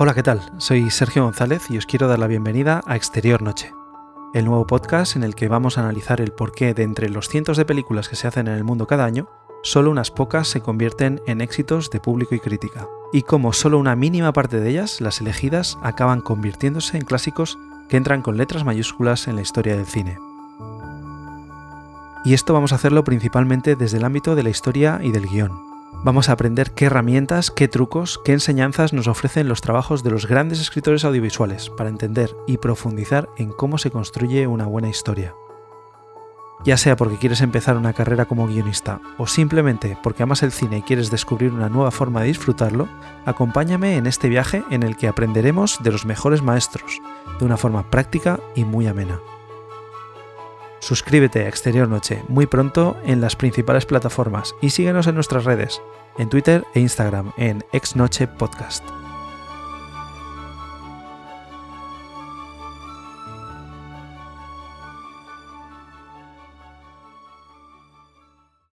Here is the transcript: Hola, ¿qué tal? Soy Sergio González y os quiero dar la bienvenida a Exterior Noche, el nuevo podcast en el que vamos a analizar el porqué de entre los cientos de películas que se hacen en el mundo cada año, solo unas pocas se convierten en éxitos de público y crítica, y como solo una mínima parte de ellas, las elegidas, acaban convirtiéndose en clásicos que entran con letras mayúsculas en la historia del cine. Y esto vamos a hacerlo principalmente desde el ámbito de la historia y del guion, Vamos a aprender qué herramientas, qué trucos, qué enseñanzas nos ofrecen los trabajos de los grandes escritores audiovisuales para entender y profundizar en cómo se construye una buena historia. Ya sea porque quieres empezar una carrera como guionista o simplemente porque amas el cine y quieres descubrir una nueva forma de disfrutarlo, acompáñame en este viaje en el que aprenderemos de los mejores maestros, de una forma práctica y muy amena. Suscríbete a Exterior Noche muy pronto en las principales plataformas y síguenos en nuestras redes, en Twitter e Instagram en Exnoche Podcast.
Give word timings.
Hola, 0.00 0.14
¿qué 0.14 0.22
tal? 0.22 0.40
Soy 0.58 0.90
Sergio 0.90 1.24
González 1.24 1.72
y 1.72 1.76
os 1.76 1.84
quiero 1.84 2.06
dar 2.06 2.20
la 2.20 2.28
bienvenida 2.28 2.82
a 2.86 2.94
Exterior 2.94 3.42
Noche, 3.42 3.74
el 4.32 4.44
nuevo 4.44 4.64
podcast 4.64 5.16
en 5.16 5.24
el 5.24 5.34
que 5.34 5.48
vamos 5.48 5.76
a 5.76 5.80
analizar 5.80 6.20
el 6.20 6.30
porqué 6.30 6.72
de 6.72 6.84
entre 6.84 7.08
los 7.08 7.28
cientos 7.28 7.56
de 7.56 7.64
películas 7.64 8.08
que 8.08 8.14
se 8.14 8.28
hacen 8.28 8.46
en 8.46 8.54
el 8.54 8.62
mundo 8.62 8.86
cada 8.86 9.04
año, 9.04 9.28
solo 9.64 9.90
unas 9.90 10.12
pocas 10.12 10.46
se 10.46 10.60
convierten 10.60 11.20
en 11.26 11.40
éxitos 11.40 11.90
de 11.90 11.98
público 11.98 12.36
y 12.36 12.38
crítica, 12.38 12.86
y 13.12 13.22
como 13.22 13.52
solo 13.52 13.76
una 13.76 13.96
mínima 13.96 14.32
parte 14.32 14.60
de 14.60 14.70
ellas, 14.70 15.00
las 15.00 15.20
elegidas, 15.20 15.76
acaban 15.82 16.20
convirtiéndose 16.20 16.96
en 16.96 17.04
clásicos 17.04 17.58
que 17.88 17.96
entran 17.96 18.22
con 18.22 18.36
letras 18.36 18.64
mayúsculas 18.64 19.26
en 19.26 19.34
la 19.34 19.42
historia 19.42 19.76
del 19.76 19.86
cine. 19.86 20.16
Y 22.24 22.34
esto 22.34 22.54
vamos 22.54 22.70
a 22.70 22.76
hacerlo 22.76 23.02
principalmente 23.02 23.74
desde 23.74 23.96
el 23.96 24.04
ámbito 24.04 24.36
de 24.36 24.44
la 24.44 24.50
historia 24.50 25.00
y 25.02 25.10
del 25.10 25.26
guion, 25.26 25.67
Vamos 26.04 26.28
a 26.28 26.32
aprender 26.32 26.72
qué 26.72 26.86
herramientas, 26.86 27.50
qué 27.50 27.66
trucos, 27.66 28.20
qué 28.24 28.32
enseñanzas 28.32 28.92
nos 28.92 29.08
ofrecen 29.08 29.48
los 29.48 29.60
trabajos 29.60 30.04
de 30.04 30.10
los 30.10 30.26
grandes 30.26 30.60
escritores 30.60 31.04
audiovisuales 31.04 31.70
para 31.70 31.88
entender 31.88 32.36
y 32.46 32.58
profundizar 32.58 33.28
en 33.36 33.50
cómo 33.50 33.78
se 33.78 33.90
construye 33.90 34.46
una 34.46 34.66
buena 34.66 34.88
historia. 34.88 35.34
Ya 36.64 36.76
sea 36.76 36.96
porque 36.96 37.18
quieres 37.18 37.40
empezar 37.40 37.76
una 37.76 37.92
carrera 37.92 38.24
como 38.24 38.46
guionista 38.46 39.00
o 39.16 39.26
simplemente 39.26 39.96
porque 40.02 40.22
amas 40.22 40.42
el 40.42 40.52
cine 40.52 40.78
y 40.78 40.82
quieres 40.82 41.10
descubrir 41.10 41.52
una 41.52 41.68
nueva 41.68 41.90
forma 41.90 42.20
de 42.20 42.28
disfrutarlo, 42.28 42.88
acompáñame 43.26 43.96
en 43.96 44.06
este 44.06 44.28
viaje 44.28 44.64
en 44.70 44.82
el 44.82 44.96
que 44.96 45.08
aprenderemos 45.08 45.78
de 45.82 45.92
los 45.92 46.04
mejores 46.04 46.42
maestros, 46.42 47.00
de 47.38 47.44
una 47.44 47.56
forma 47.56 47.90
práctica 47.90 48.40
y 48.54 48.64
muy 48.64 48.86
amena. 48.86 49.20
Suscríbete 50.88 51.44
a 51.44 51.48
Exterior 51.48 51.86
Noche 51.86 52.22
muy 52.28 52.46
pronto 52.46 52.96
en 53.04 53.20
las 53.20 53.36
principales 53.36 53.84
plataformas 53.84 54.54
y 54.62 54.70
síguenos 54.70 55.06
en 55.06 55.16
nuestras 55.16 55.44
redes, 55.44 55.82
en 56.16 56.30
Twitter 56.30 56.64
e 56.72 56.80
Instagram 56.80 57.30
en 57.36 57.62
Exnoche 57.74 58.26
Podcast. 58.26 58.82